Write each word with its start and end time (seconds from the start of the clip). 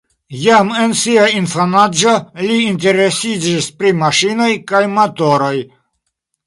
Jam 0.43 0.69
en 0.83 0.95
sia 1.01 1.25
infanaĝo 1.41 2.15
li 2.47 2.57
interesiĝis 2.71 3.69
pri 3.83 3.93
maŝinoj 4.01 4.53
kaj 4.73 4.85
motoroj. 4.99 5.57